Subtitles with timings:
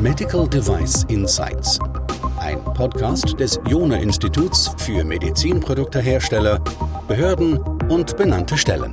[0.00, 1.78] Medical Device Insights.
[2.38, 6.58] Ein Podcast des Jona Instituts für Medizinproduktehersteller,
[7.06, 8.92] Behörden und benannte Stellen.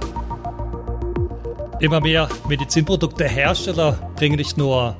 [1.80, 4.98] Immer mehr Medizinproduktehersteller bringen nicht nur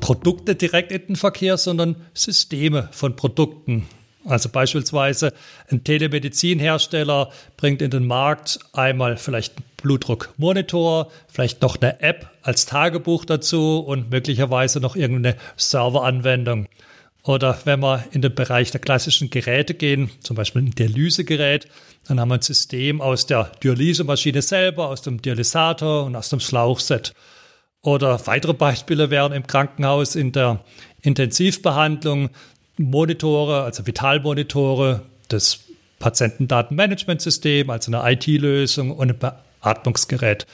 [0.00, 3.88] Produkte direkt in den Verkehr, sondern Systeme von Produkten.
[4.26, 5.32] Also beispielsweise
[5.70, 12.66] ein Telemedizinhersteller bringt in den Markt einmal vielleicht einen Blutdruckmonitor, vielleicht noch eine App als
[12.66, 16.66] Tagebuch dazu und möglicherweise noch irgendeine Serveranwendung.
[17.22, 21.68] Oder wenn wir in den Bereich der klassischen Geräte gehen, zum Beispiel ein Dialysegerät,
[22.06, 26.40] dann haben wir ein System aus der Dialysemaschine selber, aus dem Dialysator und aus dem
[26.40, 27.14] Schlauchset.
[27.80, 30.64] Oder weitere Beispiele wären im Krankenhaus in der
[31.02, 32.30] Intensivbehandlung
[32.78, 35.60] Monitore, also Vitalmonitore, das
[35.98, 39.18] Patientendatenmanagementsystem, also eine IT-Lösung und ein
[39.62, 40.46] Beatmungsgerät.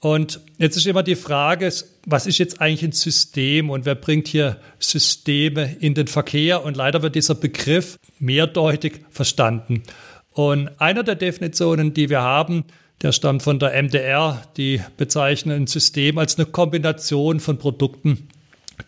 [0.00, 1.72] Und jetzt ist immer die Frage,
[2.06, 6.62] was ist jetzt eigentlich ein System und wer bringt hier Systeme in den Verkehr?
[6.62, 9.82] Und leider wird dieser Begriff mehrdeutig verstanden.
[10.30, 12.64] Und einer der Definitionen, die wir haben,
[13.00, 18.28] der stammt von der MDR, die bezeichnen ein System als eine Kombination von Produkten,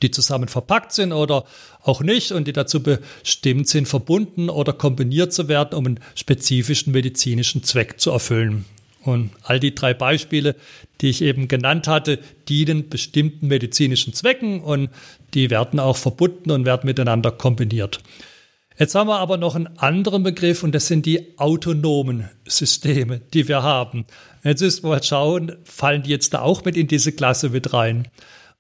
[0.02, 1.44] die zusammen verpackt sind oder
[1.82, 6.92] auch nicht und die dazu bestimmt sind, verbunden oder kombiniert zu werden, um einen spezifischen
[6.92, 8.64] medizinischen Zweck zu erfüllen.
[9.02, 10.56] Und all die drei Beispiele,
[11.00, 14.90] die ich eben genannt hatte, dienen bestimmten medizinischen Zwecken und
[15.32, 18.00] die werden auch verbunden und werden miteinander kombiniert.
[18.78, 23.48] Jetzt haben wir aber noch einen anderen Begriff und das sind die autonomen Systeme, die
[23.48, 24.04] wir haben.
[24.44, 27.72] Jetzt müssen wir mal schauen, fallen die jetzt da auch mit in diese Klasse mit
[27.72, 28.08] rein?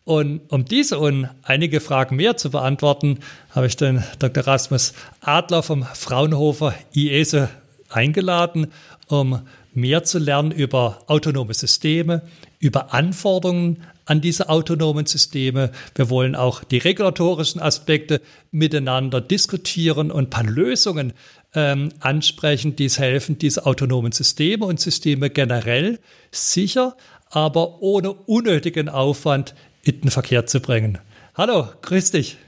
[0.06, 3.18] Und um diese und einige Fragen mehr zu beantworten,
[3.50, 4.46] habe ich den Dr.
[4.46, 7.48] Rasmus Adler vom Fraunhofer IESE
[7.88, 8.68] eingeladen,
[9.08, 9.40] um
[9.74, 12.22] mehr zu lernen über autonome Systeme,
[12.60, 15.72] über Anforderungen an diese autonomen Systeme.
[15.96, 18.20] Wir wollen auch die regulatorischen Aspekte
[18.52, 21.14] miteinander diskutieren und ein paar Lösungen
[21.52, 25.98] ähm, ansprechen, die es helfen, diese autonomen Systeme und Systeme generell
[26.30, 26.96] sicher,
[27.28, 30.98] aber ohne unnötigen Aufwand in den Verkehr zu bringen.
[31.34, 32.38] Hallo, grüß dich.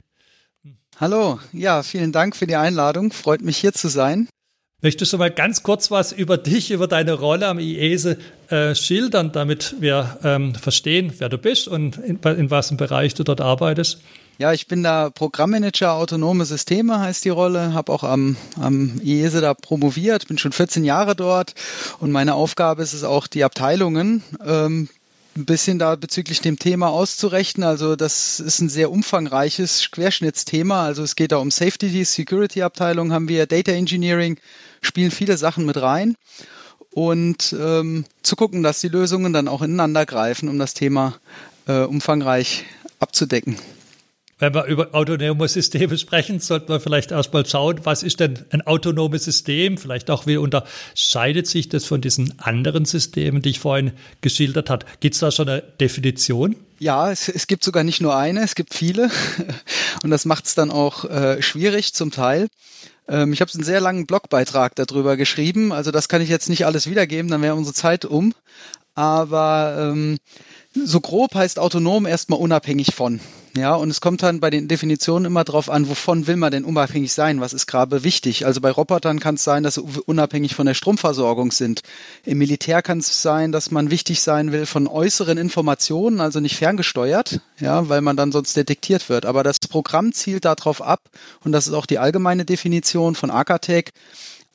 [1.00, 3.12] Hallo, ja, vielen Dank für die Einladung.
[3.12, 4.28] Freut mich hier zu sein.
[4.81, 8.16] Möchtest du mal ganz kurz was über dich, über deine Rolle am IESE
[8.49, 13.25] äh, schildern, damit wir ähm, verstehen, wer du bist und in, in was Bereich du
[13.25, 14.00] dort arbeitest?
[14.38, 19.41] Ja, ich bin da Programmmanager autonome Systeme heißt die Rolle, habe auch am, am IESE
[19.41, 21.55] da promoviert, bin schon 14 Jahre dort
[21.99, 24.88] und meine Aufgabe ist es auch, die Abteilungen ähm,
[25.38, 27.66] ein bisschen da bezüglich dem Thema auszurechnen.
[27.66, 30.84] Also das ist ein sehr umfangreiches Querschnittsthema.
[30.84, 34.38] Also es geht da um Safety, Security-Abteilung haben wir, Data Engineering,
[34.82, 36.16] spielen viele Sachen mit rein.
[36.91, 41.15] Und ähm, zu gucken, dass die Lösungen dann auch ineinander greifen, um das Thema
[41.66, 42.65] äh, umfangreich
[42.99, 43.56] abzudecken.
[44.38, 48.62] Wenn wir über autonome Systeme sprechen, sollten wir vielleicht erstmal schauen, was ist denn ein
[48.66, 49.78] autonomes System?
[49.78, 54.87] Vielleicht auch, wie unterscheidet sich das von diesen anderen Systemen, die ich vorhin geschildert habe?
[55.00, 56.56] Gibt es da schon eine Definition?
[56.78, 59.10] Ja, es, es, gibt sogar nicht nur eine, es gibt viele.
[60.04, 62.47] Und das macht es dann auch äh, schwierig zum Teil.
[63.09, 65.72] Ähm, ich habe einen sehr langen Blogbeitrag darüber geschrieben.
[65.72, 68.32] Also das kann ich jetzt nicht alles wiedergeben, dann wäre unsere Zeit um.
[68.94, 70.19] Aber ähm,
[70.72, 73.20] so grob heißt autonom erstmal unabhängig von.
[73.56, 76.64] Ja, und es kommt dann bei den Definitionen immer drauf an, wovon will man denn
[76.64, 77.41] unabhängig sein?
[77.41, 78.47] Was ist gerade wichtig?
[78.47, 81.82] Also bei Robotern kann es sein, dass sie unabhängig von der Stromversorgung sind.
[82.25, 86.56] Im Militär kann es sein, dass man wichtig sein will von äußeren Informationen, also nicht
[86.56, 89.25] ferngesteuert, ja, weil man dann sonst detektiert wird.
[89.26, 91.00] Aber das Programm zielt darauf ab,
[91.42, 93.92] und das ist auch die allgemeine Definition von Arcatec,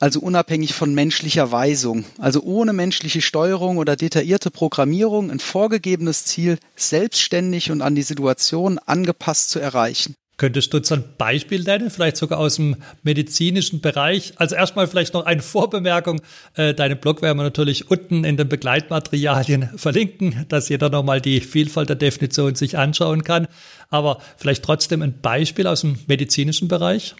[0.00, 6.58] also unabhängig von menschlicher Weisung, also ohne menschliche Steuerung oder detaillierte Programmierung ein vorgegebenes Ziel
[6.76, 10.14] selbstständig und an die Situation angepasst zu erreichen.
[10.36, 14.32] Könntest du uns ein Beispiel nennen, vielleicht sogar aus dem medizinischen Bereich?
[14.36, 16.20] Also erstmal vielleicht noch eine Vorbemerkung.
[16.56, 21.40] Äh, deinen Blog werden wir natürlich unten in den Begleitmaterialien verlinken, dass jeder nochmal die
[21.40, 23.46] Vielfalt der Definition sich anschauen kann.
[23.90, 27.14] Aber vielleicht trotzdem ein Beispiel aus dem medizinischen Bereich?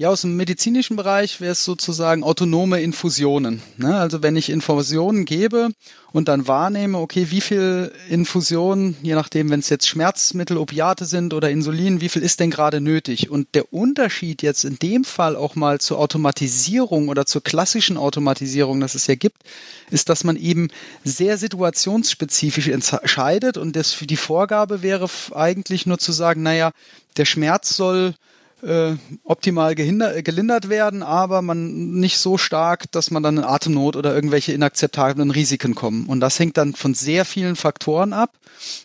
[0.00, 3.60] Ja, aus dem medizinischen Bereich wäre es sozusagen autonome Infusionen.
[3.76, 3.94] Ne?
[3.94, 5.68] Also wenn ich Infusionen gebe
[6.10, 11.34] und dann wahrnehme, okay, wie viel Infusionen, je nachdem, wenn es jetzt Schmerzmittel, Opiate sind
[11.34, 13.28] oder Insulin, wie viel ist denn gerade nötig?
[13.28, 18.80] Und der Unterschied jetzt in dem Fall auch mal zur Automatisierung oder zur klassischen Automatisierung,
[18.80, 19.42] das es ja gibt,
[19.90, 20.68] ist, dass man eben
[21.04, 26.72] sehr situationsspezifisch entscheidet und das, die Vorgabe wäre eigentlich nur zu sagen, naja,
[27.18, 28.14] der Schmerz soll
[28.62, 34.14] äh, optimal gelindert werden, aber man nicht so stark, dass man dann in Atemnot oder
[34.14, 36.06] irgendwelche inakzeptablen Risiken kommen.
[36.06, 38.34] Und das hängt dann von sehr vielen Faktoren ab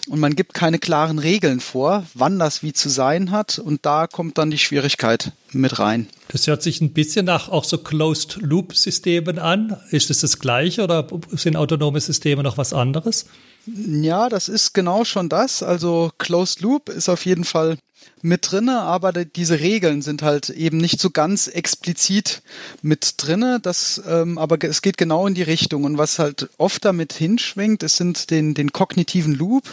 [0.08, 4.08] und man gibt keine klaren Regeln vor, wann das wie zu sein hat und da
[4.08, 6.08] kommt dann die Schwierigkeit mit rein.
[6.30, 9.78] Das hört sich ein bisschen nach auch so Closed-Loop-Systemen an.
[9.92, 13.26] Ist es das, das gleiche oder sind autonome Systeme noch was anderes?
[13.68, 15.64] Ja, das ist genau schon das.
[15.64, 17.78] Also Closed Loop ist auf jeden Fall
[18.22, 22.42] mit drinne, aber diese Regeln sind halt eben nicht so ganz explizit
[22.82, 23.60] mit drinne.
[23.62, 25.84] Das, ähm, aber es geht genau in die Richtung.
[25.84, 29.64] Und was halt oft damit hinschwingt, es sind den, den kognitiven Loop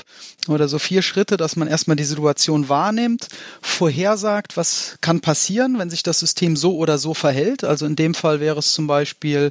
[0.49, 3.29] oder so vier Schritte, dass man erstmal die Situation wahrnimmt,
[3.63, 7.65] vorhersagt, was kann passieren, wenn sich das System so oder so verhält.
[7.65, 9.51] Also in dem Fall wäre es zum Beispiel,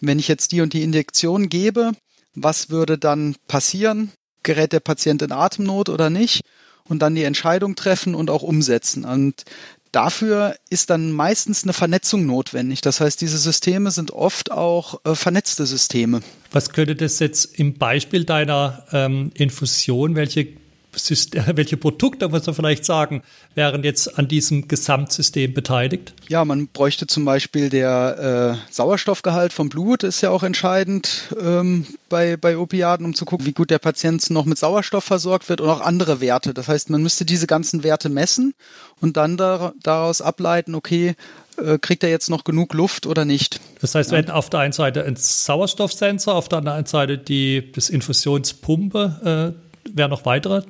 [0.00, 1.92] wenn ich jetzt die und die Injektion gebe,
[2.34, 4.12] was würde dann passieren?
[4.42, 6.42] Gerät der Patient in Atemnot oder nicht?
[6.88, 9.04] Und dann die Entscheidung treffen und auch umsetzen.
[9.04, 9.44] Und
[9.92, 12.80] dafür ist dann meistens eine Vernetzung notwendig.
[12.80, 16.20] Das heißt, diese Systeme sind oft auch äh, vernetzte Systeme.
[16.50, 20.48] Was könnte das jetzt im Beispiel deiner ähm, Infusion, welche
[21.54, 23.22] welche Produkte, muss man vielleicht sagen,
[23.54, 26.12] wären jetzt an diesem Gesamtsystem beteiligt?
[26.28, 31.86] Ja, man bräuchte zum Beispiel der äh, Sauerstoffgehalt vom Blut ist ja auch entscheidend ähm,
[32.08, 35.60] bei, bei Opiaten, um zu gucken, wie gut der Patient noch mit Sauerstoff versorgt wird
[35.60, 36.52] und auch andere Werte.
[36.52, 38.54] Das heißt, man müsste diese ganzen Werte messen
[39.00, 41.14] und dann da, daraus ableiten, okay,
[41.56, 43.60] äh, kriegt er jetzt noch genug Luft oder nicht.
[43.80, 47.88] Das heißt, wenn auf der einen Seite ein Sauerstoffsensor, auf der anderen Seite die das
[47.88, 50.62] Infusionspumpe, äh, wäre noch weitere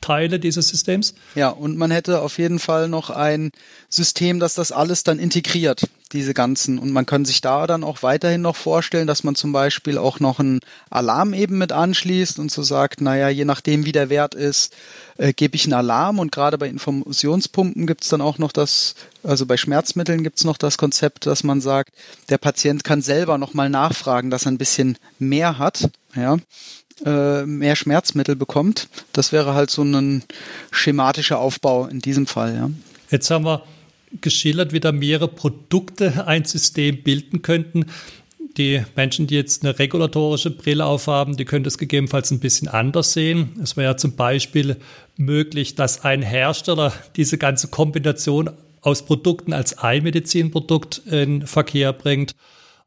[0.00, 1.14] Teile dieses Systems.
[1.34, 3.50] Ja, und man hätte auf jeden Fall noch ein
[3.88, 6.78] System, das das alles dann integriert, diese ganzen.
[6.78, 10.18] Und man kann sich da dann auch weiterhin noch vorstellen, dass man zum Beispiel auch
[10.18, 14.34] noch einen Alarm eben mit anschließt und so sagt, naja, je nachdem wie der Wert
[14.34, 14.72] ist,
[15.18, 16.18] äh, gebe ich einen Alarm.
[16.18, 20.44] Und gerade bei Infusionspumpen gibt es dann auch noch das, also bei Schmerzmitteln gibt es
[20.44, 21.92] noch das Konzept, dass man sagt,
[22.30, 25.90] der Patient kann selber nochmal nachfragen, dass er ein bisschen mehr hat.
[26.16, 26.38] Ja,
[27.04, 28.88] äh, mehr Schmerzmittel bekommt.
[29.12, 30.22] Das wäre halt so ein
[30.70, 32.54] schematischer Aufbau in diesem Fall.
[32.54, 32.70] Ja.
[33.10, 33.62] Jetzt haben wir
[34.20, 37.86] geschildert, wie da mehrere Produkte ein System bilden könnten.
[38.56, 43.12] Die Menschen, die jetzt eine regulatorische Brille aufhaben, die können das gegebenenfalls ein bisschen anders
[43.12, 43.50] sehen.
[43.62, 44.76] Es wäre ja zum Beispiel
[45.16, 48.50] möglich, dass ein Hersteller diese ganze Kombination
[48.80, 52.34] aus Produkten als ein Medizinprodukt in Verkehr bringt.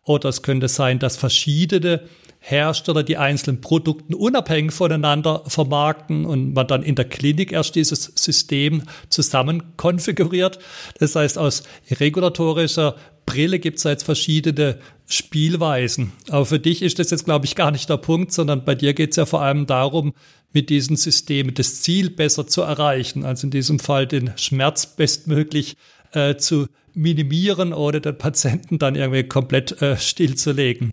[0.03, 2.01] Oder es könnte sein, dass verschiedene
[2.45, 8.11] Hersteller die einzelnen Produkte unabhängig voneinander vermarkten und man dann in der Klinik erst dieses
[8.15, 10.59] System zusammen konfiguriert.
[10.99, 16.11] Das heißt, aus regulatorischer Brille gibt es jetzt verschiedene Spielweisen.
[16.27, 18.93] Aber für dich ist das jetzt, glaube ich, gar nicht der Punkt, sondern bei dir
[18.93, 20.13] geht es ja vor allem darum,
[20.51, 23.23] mit diesen Systemen das Ziel besser zu erreichen.
[23.23, 25.77] Also in diesem Fall den Schmerz bestmöglich
[26.11, 30.91] äh, zu minimieren oder den Patienten dann irgendwie komplett äh, stillzulegen.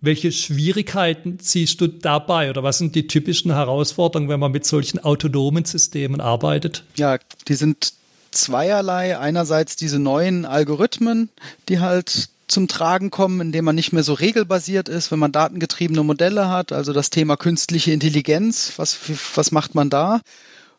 [0.00, 4.98] Welche Schwierigkeiten siehst du dabei oder was sind die typischen Herausforderungen, wenn man mit solchen
[4.98, 6.84] autonomen Systemen arbeitet?
[6.96, 7.94] Ja, die sind
[8.30, 9.18] zweierlei.
[9.18, 11.30] Einerseits diese neuen Algorithmen,
[11.68, 16.02] die halt zum Tragen kommen, indem man nicht mehr so regelbasiert ist, wenn man datengetriebene
[16.04, 18.98] Modelle hat, also das Thema künstliche Intelligenz, was,
[19.34, 20.20] was macht man da?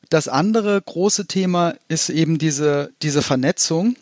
[0.09, 3.97] Das andere große Thema ist eben diese, diese Vernetzung.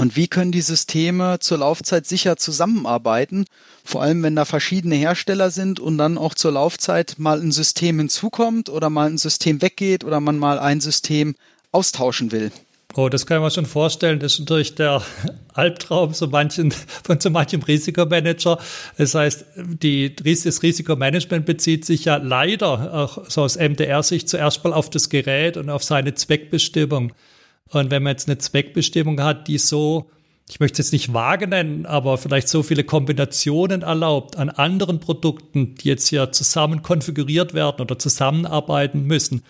[0.00, 3.44] Und wie können die Systeme zur Laufzeit sicher zusammenarbeiten?
[3.84, 7.98] Vor allem, wenn da verschiedene Hersteller sind und dann auch zur Laufzeit mal ein System
[7.98, 11.34] hinzukommt oder mal ein System weggeht oder man mal ein System
[11.70, 12.50] austauschen will.
[12.94, 14.20] Oh, das kann mir schon vorstellen.
[14.20, 15.02] Das ist natürlich der
[15.52, 16.70] Albtraum so manchen,
[17.04, 18.58] von so manchem Risikomanager.
[18.96, 19.44] Das heißt,
[19.82, 25.10] die, das Risikomanagement bezieht sich ja leider auch so aus MDR-Sicht zuerst mal auf das
[25.10, 27.12] Gerät und auf seine Zweckbestimmung.
[27.70, 30.10] Und wenn man jetzt eine Zweckbestimmung hat, die so,
[30.48, 34.98] ich möchte es jetzt nicht vage nennen, aber vielleicht so viele Kombinationen erlaubt an anderen
[35.00, 39.42] Produkten, die jetzt hier zusammen konfiguriert werden oder zusammenarbeiten müssen,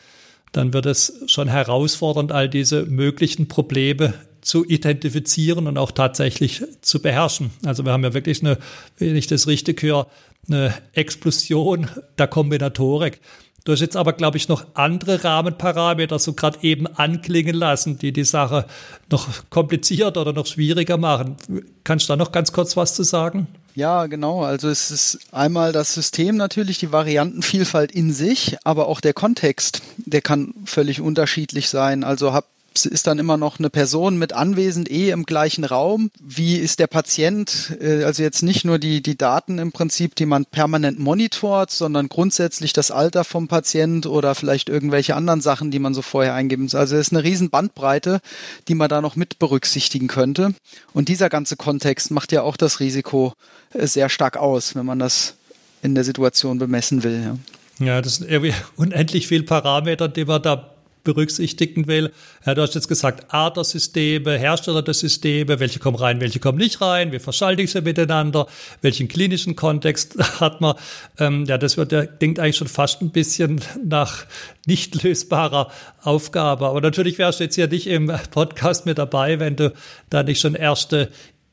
[0.53, 7.01] dann wird es schon herausfordernd, all diese möglichen Probleme zu identifizieren und auch tatsächlich zu
[7.01, 7.51] beherrschen.
[7.65, 8.59] Also wir haben ja wirklich eine,
[8.99, 10.07] wenn ich das richtig höre,
[10.49, 13.21] eine Explosion der Kombinatorik.
[13.65, 18.13] Du hast jetzt aber, glaube ich, noch andere Rahmenparameter so gerade eben anklingen lassen, die
[18.13, 18.67] die Sache
[19.11, 21.37] noch komplizierter oder noch schwieriger machen.
[21.85, 23.49] Kannst du da noch ganz kurz was zu sagen?
[23.75, 24.43] Ja, genau.
[24.43, 29.83] Also es ist einmal das System natürlich, die Variantenvielfalt in sich, aber auch der Kontext,
[29.97, 32.03] der kann völlig unterschiedlich sein.
[32.03, 36.11] Also hab ist dann immer noch eine Person mit anwesend eh im gleichen Raum?
[36.21, 37.77] Wie ist der Patient?
[37.81, 42.09] Äh, also jetzt nicht nur die, die Daten im Prinzip, die man permanent monitort, sondern
[42.09, 46.65] grundsätzlich das Alter vom Patient oder vielleicht irgendwelche anderen Sachen, die man so vorher eingeben
[46.65, 46.75] muss.
[46.75, 48.21] Also es ist eine riesen Bandbreite,
[48.69, 50.55] die man da noch mit berücksichtigen könnte.
[50.93, 53.35] Und dieser ganze Kontext macht ja auch das Risiko
[53.75, 55.35] äh, sehr stark aus, wenn man das
[55.83, 57.37] in der Situation bemessen will.
[57.81, 60.71] Ja, ja das sind irgendwie unendlich viele Parameter, die man da
[61.05, 62.13] berücksichtigen will.
[62.45, 66.41] Ja, du hast jetzt gesagt, Art der Systeme, Hersteller der Systeme, welche kommen rein, welche
[66.41, 68.47] kommen nicht rein, wie verschalte ich sie miteinander,
[68.83, 70.77] welchen klinischen Kontext hat man.
[71.19, 74.25] Ähm, ja, das wird, ja, klingt eigentlich schon fast ein bisschen nach
[74.67, 75.71] nicht lösbarer
[76.03, 76.67] Aufgabe.
[76.67, 79.73] Aber natürlich wärst du jetzt hier nicht im Podcast mit dabei, wenn du
[80.11, 81.11] da nicht schon erste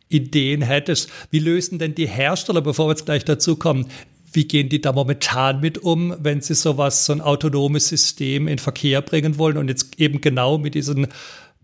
[0.09, 1.09] Ideen hättest.
[1.31, 3.89] Wie lösen denn die Hersteller, bevor wir jetzt gleich dazu kommen,
[4.38, 8.60] wie gehen die da momentan mit um, wenn sie sowas, so ein autonomes System in
[8.60, 11.08] Verkehr bringen wollen und jetzt eben genau mit diesen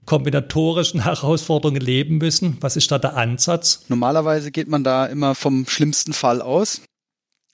[0.08, 2.58] kombinatorischen Herausforderungen leben müssen?
[2.62, 3.86] Was ist da der Ansatz?
[3.89, 6.82] Normalerweise geht man da immer vom schlimmsten Fall aus.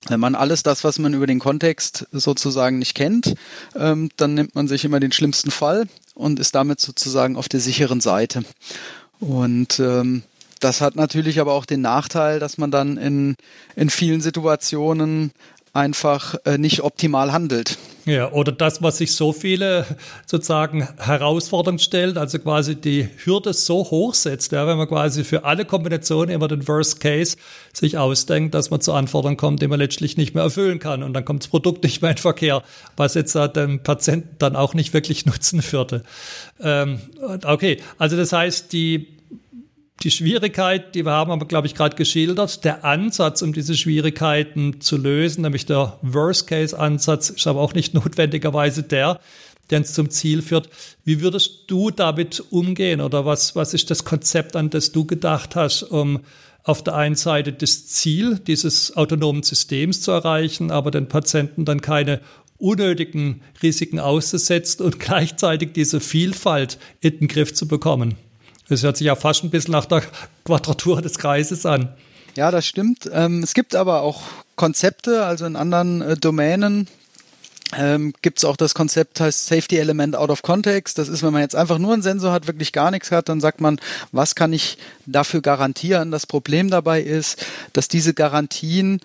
[0.07, 3.35] Wenn man alles das, was man über den Kontext sozusagen nicht kennt,
[3.75, 7.59] ähm, dann nimmt man sich immer den schlimmsten Fall und ist damit sozusagen auf der
[7.59, 8.45] sicheren Seite.
[9.19, 10.23] Und ähm,
[10.59, 13.35] das hat natürlich aber auch den Nachteil, dass man dann in,
[13.75, 15.31] in vielen Situationen
[15.73, 17.77] einfach äh, nicht optimal handelt.
[18.05, 19.85] Ja, oder das, was sich so viele
[20.25, 25.43] sozusagen herausfordernd stellt, also quasi die Hürde so hoch setzt, ja, wenn man quasi für
[25.43, 27.37] alle Kombinationen immer den Worst Case
[27.71, 31.13] sich ausdenkt, dass man zu Anforderungen kommt, die man letztlich nicht mehr erfüllen kann und
[31.13, 32.63] dann kommt das Produkt nicht mehr in Verkehr,
[32.97, 36.03] was jetzt dem Patienten dann auch nicht wirklich nutzen würde.
[36.59, 36.99] Ähm,
[37.45, 39.18] okay, also das heißt, die
[40.03, 42.63] die Schwierigkeit, die wir haben, wir, glaube ich, gerade geschildert.
[42.63, 48.83] Der Ansatz, um diese Schwierigkeiten zu lösen, nämlich der Worst-Case-Ansatz, ist aber auch nicht notwendigerweise
[48.83, 49.19] der,
[49.69, 50.69] der uns zum Ziel führt.
[51.03, 55.55] Wie würdest du damit umgehen oder was, was ist das Konzept, an das du gedacht
[55.55, 56.21] hast, um
[56.63, 61.81] auf der einen Seite das Ziel dieses autonomen Systems zu erreichen, aber den Patienten dann
[61.81, 62.21] keine
[62.57, 68.15] unnötigen Risiken auszusetzen und gleichzeitig diese Vielfalt in den Griff zu bekommen?
[68.69, 70.03] Das hört sich ja fast ein bisschen nach der
[70.45, 71.89] Quadratur des Kreises an.
[72.35, 73.09] Ja, das stimmt.
[73.11, 74.21] Ähm, es gibt aber auch
[74.55, 76.87] Konzepte, also in anderen äh, Domänen
[77.77, 80.97] ähm, gibt es auch das Konzept, heißt Safety Element Out of Context.
[80.97, 83.41] Das ist, wenn man jetzt einfach nur einen Sensor hat, wirklich gar nichts hat, dann
[83.41, 83.79] sagt man,
[84.11, 86.11] was kann ich dafür garantieren?
[86.11, 89.01] Das Problem dabei ist, dass diese Garantien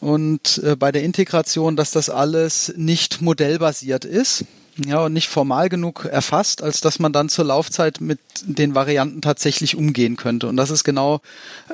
[0.00, 4.44] und äh, bei der Integration, dass das alles nicht modellbasiert ist
[4.76, 9.20] ja, und nicht formal genug erfasst, als dass man dann zur Laufzeit mit den Varianten
[9.20, 10.48] tatsächlich umgehen könnte.
[10.48, 11.20] Und das ist genau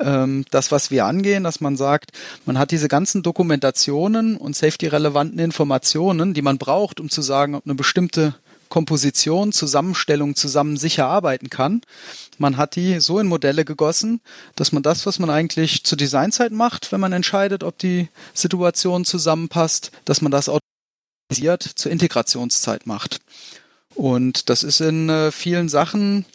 [0.01, 2.11] ähm, das, was wir angehen, dass man sagt,
[2.45, 7.65] man hat diese ganzen Dokumentationen und safety-relevanten Informationen, die man braucht, um zu sagen, ob
[7.65, 8.35] eine bestimmte
[8.67, 11.81] Komposition, Zusammenstellung zusammen sicher arbeiten kann.
[12.37, 14.21] Man hat die so in Modelle gegossen,
[14.55, 19.05] dass man das, was man eigentlich zur Designzeit macht, wenn man entscheidet, ob die Situation
[19.05, 20.49] zusammenpasst, dass man das
[21.29, 23.19] zur Integrationszeit macht.
[23.95, 26.25] Und das ist in äh, vielen Sachen,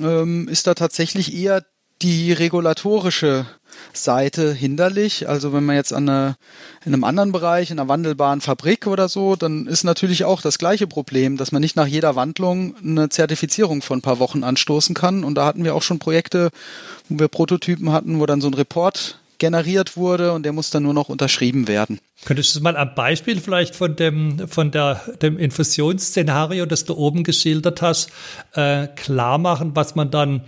[0.00, 1.64] ähm, ist da tatsächlich eher
[2.02, 3.46] die regulatorische
[3.92, 5.28] Seite hinderlich.
[5.28, 6.36] Also wenn man jetzt an eine,
[6.84, 10.58] in einem anderen Bereich, in einer wandelbaren Fabrik oder so, dann ist natürlich auch das
[10.58, 14.94] gleiche Problem, dass man nicht nach jeder Wandlung eine Zertifizierung von ein paar Wochen anstoßen
[14.94, 15.24] kann.
[15.24, 16.50] Und da hatten wir auch schon Projekte,
[17.08, 20.82] wo wir Prototypen hatten, wo dann so ein Report generiert wurde und der muss dann
[20.82, 22.00] nur noch unterschrieben werden.
[22.24, 27.24] Könntest du mal ein Beispiel vielleicht von dem, von der, dem Infusionsszenario, das du oben
[27.24, 28.10] geschildert hast,
[28.54, 30.42] äh, klar machen, was man dann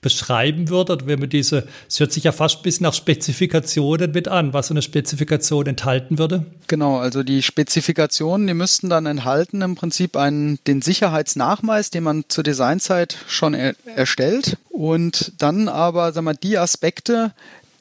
[0.00, 4.12] beschreiben würde, oder wenn man diese, es hört sich ja fast ein bisschen nach Spezifikationen
[4.12, 6.46] mit an, was so eine Spezifikation enthalten würde?
[6.68, 12.24] Genau, also die Spezifikationen, die müssten dann enthalten im Prinzip einen, den Sicherheitsnachweis, den man
[12.28, 17.32] zur Designzeit schon er, erstellt und dann aber, sag mal, die Aspekte,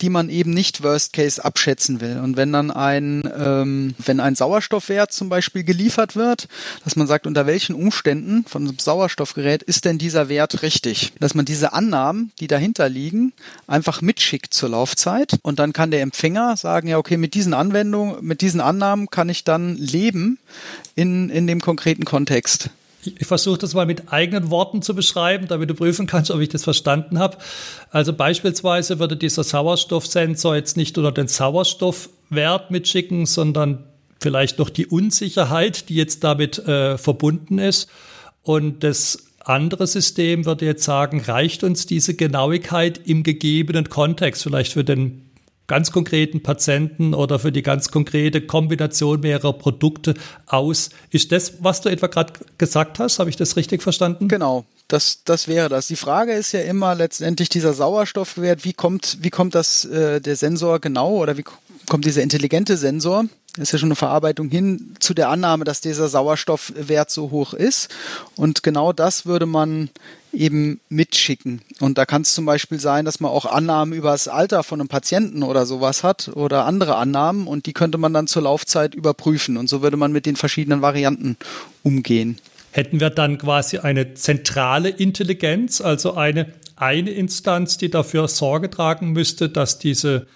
[0.01, 2.19] die man eben nicht Worst Case abschätzen will.
[2.19, 6.47] Und wenn dann ein, ähm, wenn ein Sauerstoffwert zum Beispiel geliefert wird,
[6.83, 11.13] dass man sagt, unter welchen Umständen von einem Sauerstoffgerät ist denn dieser Wert richtig?
[11.19, 13.33] Dass man diese Annahmen, die dahinter liegen,
[13.67, 18.17] einfach mitschickt zur Laufzeit und dann kann der Empfänger sagen, ja, okay, mit diesen Anwendungen,
[18.21, 20.39] mit diesen Annahmen kann ich dann leben
[20.95, 22.69] in, in dem konkreten Kontext.
[23.03, 26.49] Ich versuche das mal mit eigenen Worten zu beschreiben, damit du prüfen kannst, ob ich
[26.49, 27.37] das verstanden habe.
[27.91, 33.85] Also beispielsweise würde dieser Sauerstoffsensor jetzt nicht unter den Sauerstoffwert mitschicken, sondern
[34.19, 37.89] vielleicht noch die Unsicherheit, die jetzt damit äh, verbunden ist.
[38.43, 44.73] Und das andere System würde jetzt sagen, reicht uns diese Genauigkeit im gegebenen Kontext, vielleicht
[44.73, 45.28] für den
[45.69, 50.15] ganz konkreten Patienten oder für die ganz konkrete Kombination mehrerer Produkte
[50.47, 50.89] aus.
[51.11, 53.19] Ist das, was du etwa gerade gesagt hast?
[53.19, 54.27] Habe ich das richtig verstanden?
[54.27, 54.65] Genau.
[54.89, 55.87] Das, das wäre das.
[55.87, 58.65] Die Frage ist ja immer letztendlich dieser Sauerstoffwert.
[58.65, 61.45] Wie kommt, wie kommt das äh, der Sensor genau oder wie
[61.87, 63.25] kommt dieser intelligente Sensor?
[63.57, 67.89] ist ja schon eine Verarbeitung hin zu der Annahme, dass dieser Sauerstoffwert so hoch ist.
[68.35, 69.89] Und genau das würde man
[70.33, 71.61] eben mitschicken.
[71.79, 74.79] Und da kann es zum Beispiel sein, dass man auch Annahmen über das Alter von
[74.79, 78.95] einem Patienten oder sowas hat oder andere Annahmen und die könnte man dann zur Laufzeit
[78.95, 79.57] überprüfen.
[79.57, 81.37] Und so würde man mit den verschiedenen Varianten
[81.83, 82.37] umgehen.
[82.71, 89.11] Hätten wir dann quasi eine zentrale Intelligenz, also eine, eine Instanz, die dafür Sorge tragen
[89.11, 90.27] müsste, dass diese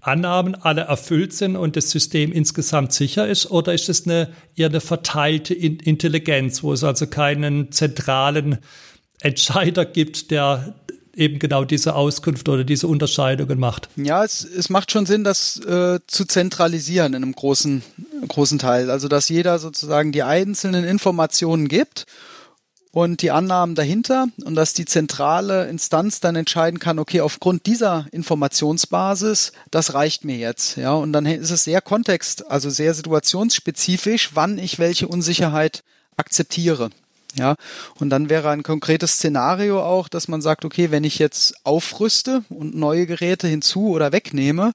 [0.00, 3.50] Annahmen alle erfüllt sind und das System insgesamt sicher ist?
[3.50, 8.58] Oder ist es eine, eher eine verteilte Intelligenz, wo es also keinen zentralen
[9.20, 10.74] Entscheider gibt, der
[11.16, 13.88] eben genau diese Auskunft oder diese Unterscheidungen macht?
[13.96, 17.82] Ja, es, es macht schon Sinn, das äh, zu zentralisieren in einem großen,
[18.28, 18.90] großen Teil.
[18.90, 22.06] Also, dass jeder sozusagen die einzelnen Informationen gibt
[22.94, 28.06] und die Annahmen dahinter und dass die zentrale Instanz dann entscheiden kann, okay, aufgrund dieser
[28.12, 34.30] Informationsbasis, das reicht mir jetzt, ja, und dann ist es sehr kontext, also sehr situationsspezifisch,
[34.34, 35.82] wann ich welche Unsicherheit
[36.16, 36.90] akzeptiere.
[37.36, 37.56] Ja,
[37.98, 42.44] und dann wäre ein konkretes Szenario auch, dass man sagt, okay, wenn ich jetzt aufrüste
[42.48, 44.72] und neue Geräte hinzu oder wegnehme,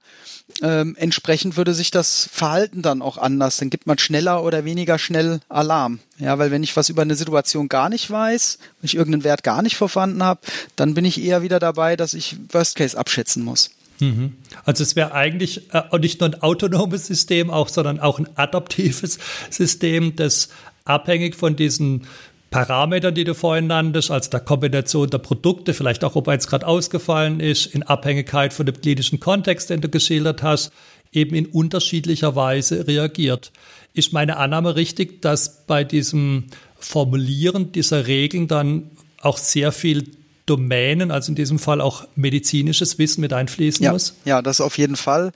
[0.61, 3.57] ähm, entsprechend würde sich das Verhalten dann auch anders.
[3.57, 5.99] Dann gibt man schneller oder weniger schnell Alarm.
[6.17, 9.43] Ja, weil wenn ich was über eine Situation gar nicht weiß, wenn ich irgendeinen Wert
[9.43, 10.41] gar nicht verstanden habe,
[10.75, 13.71] dann bin ich eher wieder dabei, dass ich Worst Case abschätzen muss.
[13.99, 14.33] Mhm.
[14.65, 19.19] Also es wäre eigentlich äh, nicht nur ein autonomes System, auch, sondern auch ein adaptives
[19.49, 20.49] System, das
[20.85, 22.07] abhängig von diesen
[22.49, 26.65] Parametern, die du vorhin nanntest, also der Kombination der Produkte, vielleicht auch, ob eins gerade
[26.65, 30.71] ausgefallen ist, in Abhängigkeit von dem klinischen Kontext, den du geschildert hast,
[31.11, 33.51] eben in unterschiedlicher Weise reagiert.
[33.93, 36.45] Ist meine Annahme richtig, dass bei diesem
[36.79, 38.91] Formulieren dieser Regeln dann
[39.21, 40.11] auch sehr viel
[40.45, 44.15] Domänen, also in diesem Fall auch medizinisches Wissen mit einfließen ja, muss?
[44.25, 45.31] Ja, das auf jeden Fall.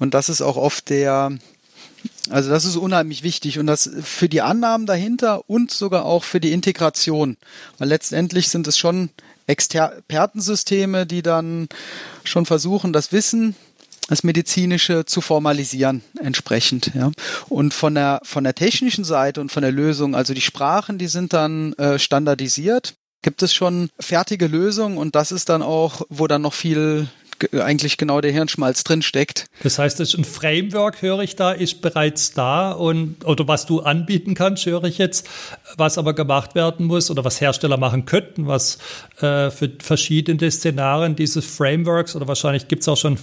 [0.00, 1.38] Und das ist auch oft der,
[2.30, 6.40] also das ist unheimlich wichtig und das für die Annahmen dahinter und sogar auch für
[6.40, 7.36] die Integration.
[7.78, 9.10] Weil letztendlich sind es schon
[9.46, 11.68] Expertensysteme, die dann
[12.24, 13.54] schon versuchen, das Wissen,
[14.08, 16.92] das medizinische zu formalisieren entsprechend.
[16.94, 17.10] Ja.
[17.48, 21.08] Und von der von der technischen Seite und von der Lösung, also die Sprachen, die
[21.08, 22.94] sind dann äh, standardisiert.
[23.22, 27.08] Gibt es schon fertige Lösungen und das ist dann auch, wo dann noch viel
[27.52, 29.46] eigentlich genau der Hirnschmalz drin steckt.
[29.62, 33.66] Das heißt, das ist ein Framework, höre ich da, ist bereits da und oder was
[33.66, 35.28] du anbieten kannst, höre ich jetzt,
[35.76, 38.78] was aber gemacht werden muss oder was Hersteller machen könnten, was
[39.20, 43.18] äh, für verschiedene Szenarien dieses Frameworks oder wahrscheinlich gibt es auch schon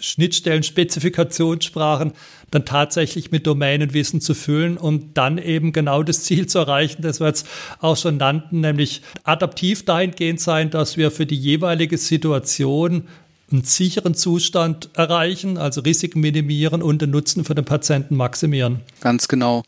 [0.00, 2.12] Schnittstellen, Spezifikationssprachen,
[2.50, 7.20] dann tatsächlich mit Domänenwissen zu füllen, um dann eben genau das Ziel zu erreichen, das
[7.20, 7.46] wir jetzt
[7.80, 13.04] auch schon nannten, nämlich adaptiv dahingehend sein, dass wir für die jeweilige Situation
[13.50, 18.80] einen sicheren Zustand erreichen, also Risiken minimieren und den Nutzen für den Patienten maximieren.
[19.00, 19.62] Ganz genau.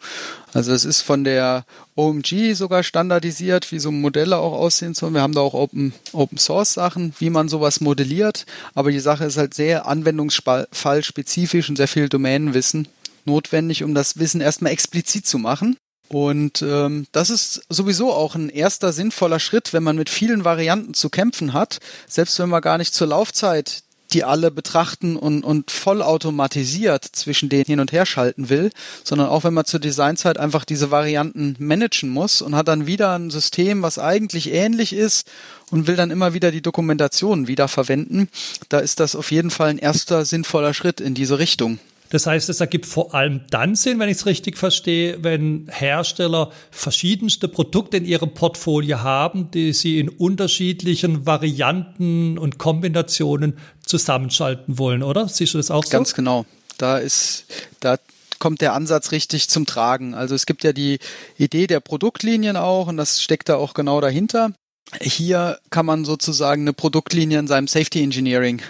[0.53, 1.65] Also es ist von der
[1.97, 5.15] OMG sogar standardisiert, wie so Modelle auch aussehen sollen.
[5.15, 8.47] Wir haben da auch Open, Open Source Sachen, wie man sowas modelliert.
[8.75, 12.89] Aber die Sache ist halt sehr anwendungsfallspezifisch und sehr viel Domänenwissen
[13.25, 15.77] notwendig, um das Wissen erstmal explizit zu machen.
[16.13, 20.93] Und ähm, das ist sowieso auch ein erster sinnvoller Schritt, wenn man mit vielen Varianten
[20.93, 25.71] zu kämpfen hat, selbst wenn man gar nicht zur Laufzeit die alle betrachten und, und
[25.71, 28.71] vollautomatisiert zwischen denen hin und her schalten will,
[29.05, 33.17] sondern auch wenn man zur Designzeit einfach diese Varianten managen muss und hat dann wieder
[33.17, 35.31] ein System, was eigentlich ähnlich ist
[35.71, 38.29] und will dann immer wieder die Dokumentation wieder verwenden,
[38.69, 41.79] da ist das auf jeden Fall ein erster sinnvoller Schritt in diese Richtung.
[42.11, 46.51] Das heißt, es ergibt vor allem dann Sinn, wenn ich es richtig verstehe, wenn Hersteller
[46.71, 55.03] verschiedenste Produkte in ihrem Portfolio haben, die sie in unterschiedlichen Varianten und Kombinationen zusammenschalten wollen,
[55.03, 55.29] oder?
[55.29, 55.91] Siehst du das auch so?
[55.91, 56.47] Ganz genau.
[56.79, 57.45] Da ist,
[57.79, 57.97] da
[58.41, 60.15] kommt der Ansatz richtig zum Tragen.
[60.15, 60.99] Also es gibt ja die
[61.39, 64.53] Idee der Produktlinien auch und das steckt da auch genau dahinter.
[65.01, 68.63] Hier kann man sozusagen eine Produktlinie in seinem Safety Engineering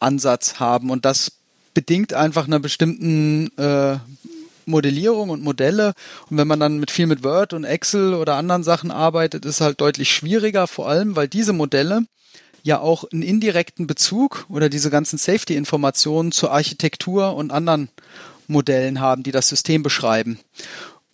[0.00, 1.32] Ansatz haben und das
[1.76, 3.98] bedingt einfach einer bestimmten äh,
[4.64, 5.92] Modellierung und Modelle.
[6.30, 9.60] Und wenn man dann mit viel mit Word und Excel oder anderen Sachen arbeitet, ist
[9.60, 12.06] halt deutlich schwieriger, vor allem, weil diese Modelle
[12.62, 17.90] ja auch einen indirekten Bezug oder diese ganzen Safety-Informationen zur Architektur und anderen
[18.46, 20.38] Modellen haben, die das System beschreiben.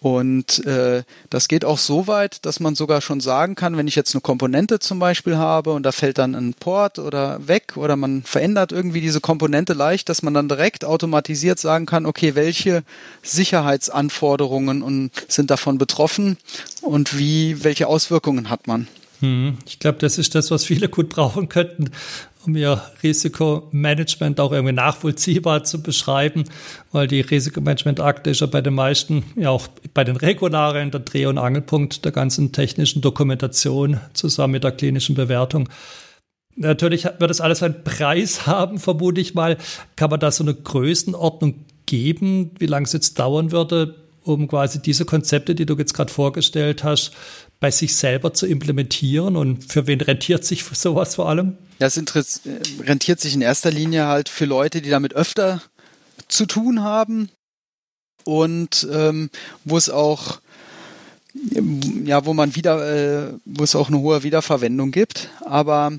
[0.03, 3.95] Und äh, das geht auch so weit, dass man sogar schon sagen kann, wenn ich
[3.95, 7.95] jetzt eine Komponente zum Beispiel habe und da fällt dann ein Port oder weg oder
[7.95, 12.83] man verändert irgendwie diese Komponente leicht, dass man dann direkt automatisiert sagen kann, okay, welche
[13.23, 16.37] Sicherheitsanforderungen und sind davon betroffen
[16.81, 18.89] und wie, welche Auswirkungen hat man.
[19.21, 21.93] Hm, ich glaube, das ist das, was viele gut brauchen könnten,
[22.45, 26.45] um ihr Risikomanagement auch irgendwie nachvollziehbar zu beschreiben,
[26.91, 31.27] weil die Risikomanagement-Akte ist ja bei den meisten, ja auch bei den Regularien der Dreh-
[31.27, 35.69] und Angelpunkt der ganzen technischen Dokumentation zusammen mit der klinischen Bewertung.
[36.55, 39.59] Natürlich wird das alles einen Preis haben, vermute ich mal.
[39.97, 44.81] Kann man da so eine Größenordnung geben, wie lange es jetzt dauern würde, um quasi
[44.81, 47.13] diese Konzepte, die du jetzt gerade vorgestellt hast,
[47.61, 51.59] bei sich selber zu implementieren und für wen rentiert sich sowas vor allem?
[51.79, 52.41] Ja, es
[52.81, 55.63] rentiert sich in erster Linie halt für Leute, die damit öfter
[56.29, 57.31] zu tun haben
[58.25, 59.31] und ähm,
[59.65, 60.41] wo es auch
[62.05, 65.31] ja, wo man wieder, äh, wo es auch eine hohe Wiederverwendung gibt.
[65.41, 65.93] Aber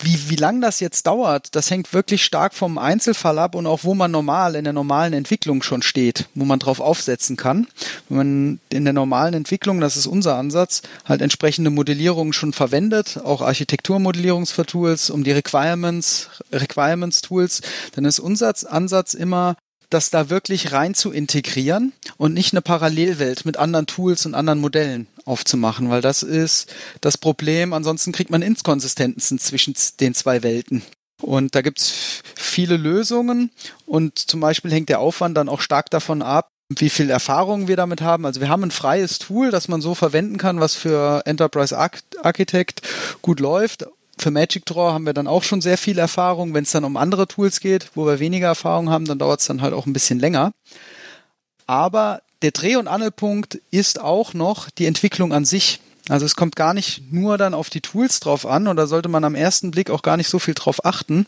[0.00, 3.82] wie, wie lang das jetzt dauert, das hängt wirklich stark vom Einzelfall ab und auch
[3.82, 7.66] wo man normal in der normalen Entwicklung schon steht, wo man drauf aufsetzen kann.
[8.08, 13.20] Wenn man in der normalen Entwicklung, das ist unser Ansatz, halt entsprechende Modellierungen schon verwendet,
[13.24, 17.60] auch Architekturmodellierungstools, um die Requirements, Requirements Tools,
[17.96, 19.56] dann ist unser Ansatz immer,
[19.90, 24.60] das da wirklich rein zu integrieren und nicht eine Parallelwelt mit anderen Tools und anderen
[24.60, 27.72] Modellen aufzumachen, weil das ist das Problem.
[27.72, 30.82] Ansonsten kriegt man Inkonsistenzen zwischen den zwei Welten.
[31.20, 33.50] Und da gibt's viele Lösungen
[33.86, 37.76] und zum Beispiel hängt der Aufwand dann auch stark davon ab, wie viel Erfahrung wir
[37.76, 38.26] damit haben.
[38.26, 42.82] Also wir haben ein freies Tool, das man so verwenden kann, was für Enterprise Architect
[43.22, 43.86] gut läuft
[44.18, 46.54] für Magic Draw haben wir dann auch schon sehr viel Erfahrung.
[46.54, 49.46] Wenn es dann um andere Tools geht, wo wir weniger Erfahrung haben, dann dauert es
[49.46, 50.52] dann halt auch ein bisschen länger.
[51.66, 55.80] Aber der Dreh- und Angelpunkt ist auch noch die Entwicklung an sich.
[56.08, 59.10] Also es kommt gar nicht nur dann auf die Tools drauf an und da sollte
[59.10, 61.26] man am ersten Blick auch gar nicht so viel drauf achten,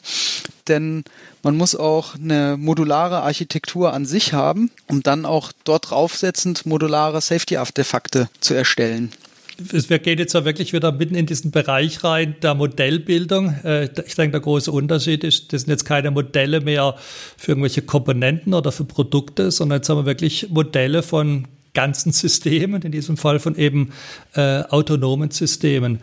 [0.69, 1.05] denn
[1.43, 7.21] man muss auch eine modulare Architektur an sich haben, um dann auch dort draufsetzend modulare
[7.21, 9.13] Safety-Artefakte zu erstellen
[9.61, 13.55] wir gehen jetzt ja wirklich wieder mitten in diesen Bereich rein der Modellbildung.
[13.65, 16.97] Äh, ich denke, der große Unterschied ist, das sind jetzt keine Modelle mehr
[17.37, 22.83] für irgendwelche Komponenten oder für Produkte, sondern jetzt haben wir wirklich Modelle von ganzen Systemen,
[22.83, 23.93] in diesem Fall von eben
[24.35, 26.01] äh, autonomen Systemen.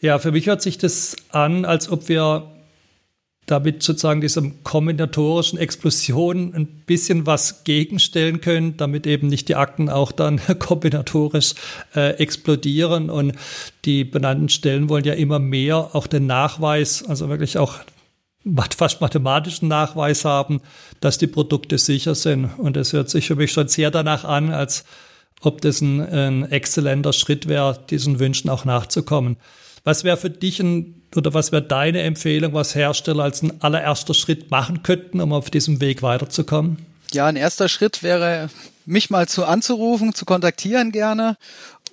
[0.00, 2.55] Ja, für mich hört sich das an, als ob wir
[3.46, 9.88] damit sozusagen diesem kombinatorischen Explosion ein bisschen was gegenstellen können, damit eben nicht die Akten
[9.88, 11.54] auch dann kombinatorisch
[11.94, 13.08] äh, explodieren.
[13.08, 13.34] Und
[13.84, 17.78] die benannten Stellen wollen ja immer mehr auch den Nachweis, also wirklich auch
[18.76, 20.60] fast mathematischen Nachweis haben,
[21.00, 22.46] dass die Produkte sicher sind.
[22.58, 24.84] Und es hört sich für mich schon sehr danach an, als
[25.40, 29.36] ob das ein, ein exzellenter Schritt wäre, diesen Wünschen auch nachzukommen.
[29.84, 34.14] Was wäre für dich ein oder was wäre deine Empfehlung, was Hersteller als ein allererster
[34.14, 36.84] Schritt machen könnten, um auf diesem Weg weiterzukommen?
[37.12, 38.50] Ja, ein erster Schritt wäre,
[38.84, 41.36] mich mal zu anzurufen, zu kontaktieren gerne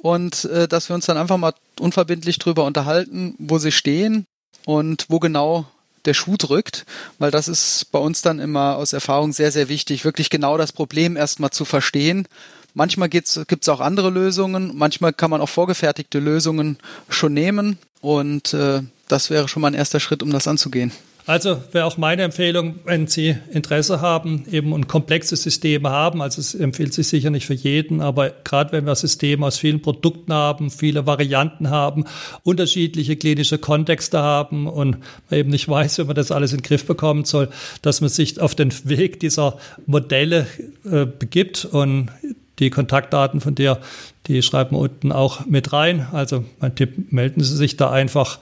[0.02, 4.26] und äh, dass wir uns dann einfach mal unverbindlich drüber unterhalten, wo sie stehen
[4.66, 5.66] und wo genau
[6.06, 6.86] der Schuh drückt,
[7.18, 10.74] weil das ist bei uns dann immer aus Erfahrung sehr, sehr wichtig, wirklich genau das
[10.74, 12.28] Problem erstmal zu verstehen
[12.74, 18.54] Manchmal gibt es auch andere Lösungen, manchmal kann man auch vorgefertigte Lösungen schon nehmen und
[18.54, 20.92] äh, das wäre schon mal ein erster Schritt, um das anzugehen.
[21.26, 26.42] Also wäre auch meine Empfehlung, wenn Sie Interesse haben, eben ein komplexes System haben, also
[26.42, 30.34] es empfiehlt sich sicher nicht für jeden, aber gerade wenn wir Systeme aus vielen Produkten
[30.34, 32.04] haben, viele Varianten haben,
[32.44, 34.98] unterschiedliche klinische Kontexte haben und
[35.30, 37.50] man eben nicht weiß, wie man das alles in den Griff bekommen soll,
[37.82, 40.46] dass man sich auf den Weg dieser Modelle
[40.84, 42.12] äh, begibt und
[42.60, 43.80] die Kontaktdaten von dir,
[44.28, 46.08] die schreiben wir unten auch mit rein.
[46.12, 48.39] Also mein Tipp, melden Sie sich da einfach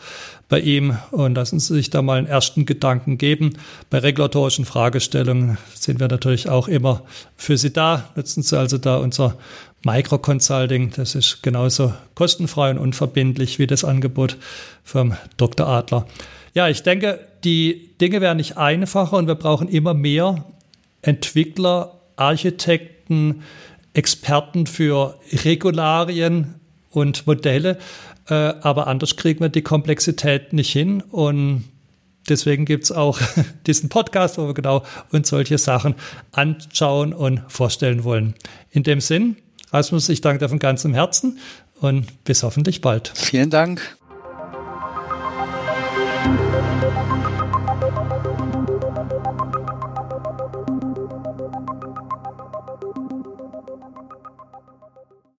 [0.49, 3.53] bei ihm und lassen Sie sich da mal einen ersten Gedanken geben.
[3.89, 7.03] Bei regulatorischen Fragestellungen sind wir natürlich auch immer
[7.37, 8.09] für Sie da.
[8.15, 9.37] Nutzen Sie also da unser
[9.83, 10.91] Micro-Consulting.
[10.95, 14.37] Das ist genauso kostenfrei und unverbindlich wie das Angebot
[14.83, 15.67] vom Dr.
[15.67, 16.05] Adler.
[16.53, 20.43] Ja, ich denke, die Dinge werden nicht einfacher und wir brauchen immer mehr
[21.01, 23.43] Entwickler, Architekten,
[23.93, 26.55] Experten für Regularien
[26.89, 27.77] und Modelle,
[28.27, 31.65] äh, aber anders kriegen wir die Komplexität nicht hin und
[32.29, 33.19] deswegen gibt es auch
[33.67, 35.95] diesen Podcast, wo wir genau uns solche Sachen
[36.31, 38.35] anschauen und vorstellen wollen.
[38.69, 39.37] In dem Sinn,
[39.71, 41.39] Rasmus, ich danke dir von ganzem Herzen
[41.79, 43.11] und bis hoffentlich bald.
[43.15, 43.97] Vielen Dank.